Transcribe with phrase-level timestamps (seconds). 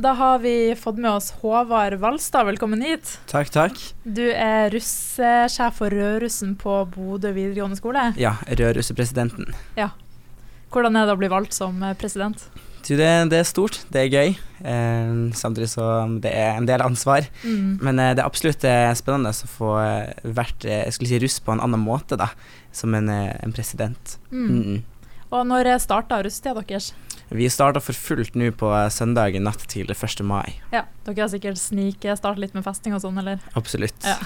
[0.00, 2.44] da har vi fått med oss Håvard Valstad.
[2.48, 3.18] Velkommen hit.
[3.28, 3.80] Takk, takk.
[4.04, 8.06] Du er russesjef for Rødrussen på Bodø videregående skole.
[8.20, 9.50] Ja, rødrussepresidenten.
[10.70, 12.46] Hvordan er det å bli valgt som eh, president?
[12.86, 14.32] Du, det, det er stort, det er gøy.
[14.64, 15.90] Eh, samtidig så
[16.22, 17.28] det er en del ansvar.
[17.44, 17.76] Mm.
[17.82, 21.40] Men eh, det er absolutt eh, spennende å få eh, vært jeg skulle si russ
[21.44, 22.30] på en annen måte, da.
[22.72, 24.16] Som en, en president.
[24.30, 24.80] Mm -mm.
[25.30, 26.94] Og når starta russetida deres?
[27.30, 28.90] Vi starter for fullt nå på søndag
[29.30, 30.22] søndagen natt til 1.
[30.26, 30.56] mai.
[30.74, 33.38] Ja, Dere har sikkert snikestartet litt med festing og sånn, eller?
[33.54, 33.94] Absolutt.
[34.02, 34.16] Ja.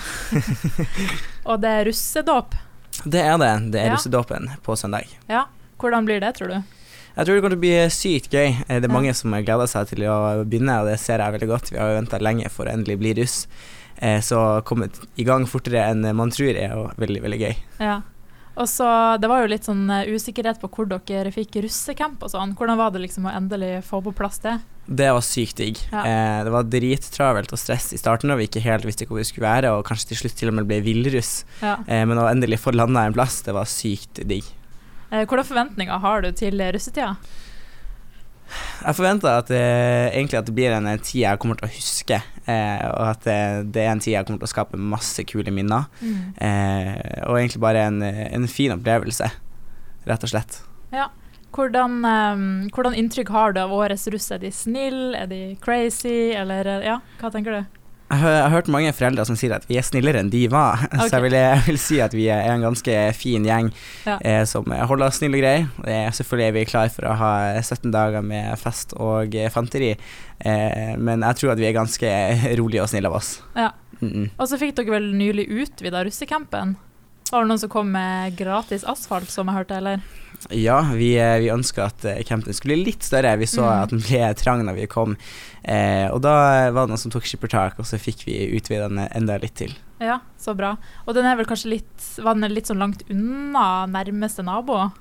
[1.50, 2.56] Og det er russedåp.
[3.04, 3.50] Det er det.
[3.74, 3.98] Det er Ja.
[3.98, 5.10] russedåpen på søndag.
[5.28, 5.44] Ja.
[5.78, 6.62] Hvordan blir det, tror du?
[7.16, 8.48] Jeg tror det kommer til å bli sykt gøy.
[8.68, 8.94] Eh, Det er Ja.
[8.94, 11.70] mange som gleder seg til å begynne, og det ser jeg veldig godt.
[11.70, 13.46] Vi har jo venta lenge for å endelig bli russ.
[14.00, 17.56] Eh, Så å komme i gang fortere enn man tror er jo veldig, veldig gøy.
[17.80, 18.00] Ja.
[18.54, 18.86] Og så,
[19.18, 22.54] Det var jo litt sånn eh, usikkerhet på hvor dere fikk russecamp og sånn.
[22.58, 24.58] Hvordan var det liksom å endelig få på plass det?
[24.86, 25.78] Det var sykt digg.
[25.90, 26.02] Ja.
[26.04, 29.26] Eh, det var drittravelt og stress i starten, og vi ikke helt visste hvor vi
[29.26, 31.32] skulle være, og kanskje til slutt til og med ble villruss.
[31.64, 31.78] Ja.
[31.88, 34.44] Eh, men å endelig få landa en plass, det var sykt digg.
[35.10, 37.14] Eh, Hvilke forventninger har du til russetida?
[38.84, 41.74] Jeg forventer at, eh, egentlig at det blir en eh, tid jeg kommer til å
[41.74, 43.38] huske, eh, og at det,
[43.74, 45.88] det er en tid jeg kommer til å skape masse kule minner.
[46.36, 49.30] Eh, og egentlig bare en, en fin opplevelse,
[50.06, 50.62] rett og slett.
[51.54, 54.26] Hvordan, um, hvordan inntrykk har du av årets russ?
[54.34, 57.83] Er de snille, er de crazy, eller eh, ja, hva tenker du?
[58.14, 61.04] Jeg har, hørt mange foreldre som sier at vi er snillere enn de var, okay.
[61.08, 63.72] så jeg vil, jeg vil si at vi er en ganske fin gjeng
[64.04, 64.18] Ja.
[64.20, 66.10] eh, som holder oss snille og greie.
[66.14, 69.94] Selvfølgelig er vi klar for å ha 17 dager med fest og fanteri,
[70.44, 72.12] eh, men jeg tror at vi er ganske
[72.60, 73.38] rolige og snille av oss.
[73.56, 73.72] Ja.
[74.00, 74.30] Mm -mm.
[74.38, 76.76] Og så fikk dere vel nylig utvida russecampen?
[77.30, 80.00] Var det noen som kom med gratis asfalt, som jeg hørte, eller?
[80.50, 83.36] Ja, vi, eh, vi ønska at eh, campen skulle bli litt større.
[83.40, 83.82] Vi så Mm.
[83.82, 85.16] at den ble trang når vi kom,
[85.64, 89.08] eh, og da var det noen som tok skippertak, og så fikk vi utvida den
[89.10, 89.72] enda litt til.
[90.00, 90.76] Ja, så bra.
[91.06, 94.92] Og den er vel kanskje litt, var den litt sånn langt unna nærmeste nabo?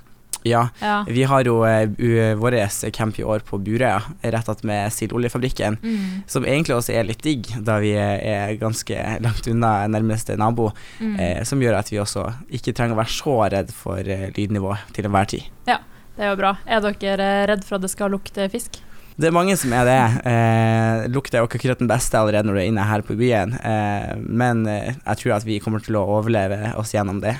[0.43, 1.03] Ja, Ja.
[1.07, 2.57] vi har jo uh, vår
[2.91, 5.77] camp i år på Burøya, rett attmed Sildoljefabrikken.
[5.83, 6.23] Mm.
[6.27, 10.71] Som egentlig også er litt digg, da vi er ganske langt unna nærmeste nabo.
[10.99, 11.15] Mm.
[11.19, 14.75] Eh, som gjør at vi også ikke trenger å være så redd for eh, lydnivå
[14.93, 15.49] til enhver tid.
[15.69, 15.79] Ja,
[16.15, 16.57] Det er jo bra.
[16.69, 18.77] Er dere redd for at det skal lukte fisk?
[19.17, 19.97] Det er mange som er det.
[20.29, 23.15] Eh, lukter er jo ikke akkurat den beste allerede når du er inne her på
[23.17, 27.35] byen, eh, men eh, jeg tror at vi kommer til å overleve oss gjennom det.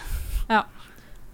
[0.54, 0.62] Eh,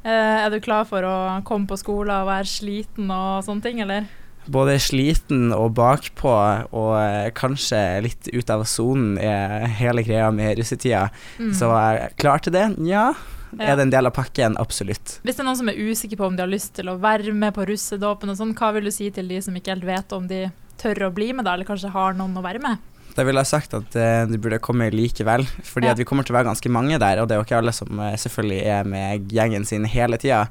[0.07, 1.15] er du klar for å
[1.47, 4.07] komme på skolen og være sliten og sånne ting, eller?
[4.49, 6.31] Både sliten og bakpå,
[6.73, 11.09] og eh, kanskje litt ut av sonen er hele greia med russetida.
[11.38, 11.51] Mm.
[11.57, 12.65] Så er klar til det?
[12.88, 13.11] Ja.
[13.57, 13.71] Ja.
[13.71, 14.57] Er det en del av pakken?
[14.61, 15.17] Absolutt.
[15.25, 17.33] Hvis det er noen som er usikker på om de har lyst til å være
[17.33, 20.13] med på russedåpen og sånn, hva vil du si til de som ikke helt vet
[20.15, 20.43] om de
[20.79, 22.85] tør å bli med da, eller kanskje har noen å være med?
[23.17, 25.91] Da ville jeg sagt at uh, du burde komme likevel, fordi Ja.
[25.95, 27.73] at vi kommer til å være ganske mange der, og det er jo ikke alle
[27.75, 30.43] som uh, selvfølgelig er med gjengen sin hele tida.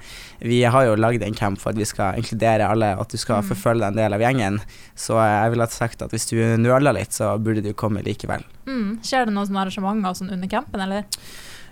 [0.42, 3.16] Vi har jo lagd en camp for at vi skal inkludere alle, og at du
[3.16, 3.48] skal Mm.
[3.54, 4.58] forfølge en del av gjengen.
[4.98, 8.42] Så eh, jeg ville sagt at hvis du nøler litt, så burde du komme likevel.
[8.66, 8.98] Mm.
[9.06, 11.04] Skjer det noen sånne arrangementer sånn under campen, eller?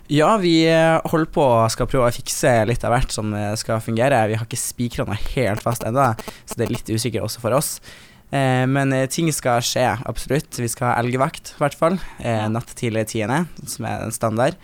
[0.09, 3.53] Ja, vi eh, holder på og skal prøve å fikse litt av hvert som eh,
[3.59, 4.21] skal fungere.
[4.31, 6.13] Vi har ikke spikra noe helt fast ennå,
[6.47, 7.81] så det er litt usikkert også for oss.
[8.31, 10.59] Eh, men eh, ting skal skje, absolutt.
[10.59, 11.97] Vi skal ha elgvakt, i hvert fall.
[12.19, 14.57] Eh, natt til tiende, som er en standard.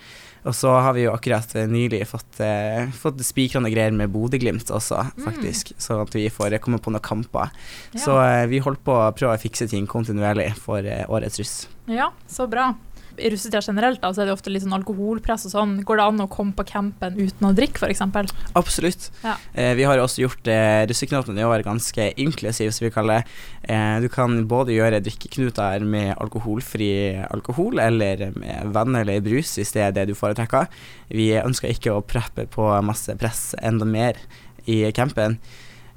[0.43, 4.71] Og så har vi jo akkurat eh, nylig fått, eh, fått spikrende greier med Bodø-Glimt
[4.75, 5.77] også, Mm.
[5.79, 7.51] Sånn at vi får komme på noen kamper.
[7.93, 7.99] Ja.
[8.03, 11.67] Så eh, vi holder på å prøve å fikse ting kontinuerlig for eh, årets russ.
[11.87, 12.73] Ja, så bra.
[13.17, 15.73] I russetida generelt da, så er det ofte litt sånn alkoholpress og sånn.
[15.85, 18.33] Går det an å komme på campen uten å drikke, f.eks.?
[18.59, 19.09] Absolutt.
[19.23, 19.35] Ja.
[19.53, 23.37] Eh, vi har også gjort eh, russeknoten i år ganske inklusiv, som vi kaller det.
[23.73, 26.91] Eh, du kan både gjøre drikkeknuter med alkoholfri
[27.29, 30.71] alkohol, eller med vann eller brus, hvis det er det du foretrekker.
[31.13, 34.19] Vi ønsker ikke å preppe på masse press enda mer
[34.65, 35.37] i campen,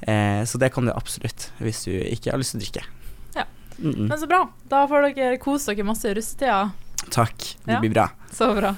[0.00, 2.84] eh, så det kan du absolutt, hvis du ikke har lyst til å drikke.
[3.36, 3.44] Ja.
[3.78, 4.08] Mm -mm.
[4.08, 4.48] Men så bra.
[4.68, 6.72] Da får dere kose dere masse i russetida.
[7.10, 8.10] Takk, det blir bra.
[8.30, 8.76] Så bra.